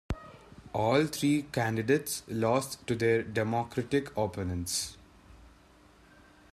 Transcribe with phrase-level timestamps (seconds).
[0.73, 4.97] All three candidates lost to their Democratic opponents.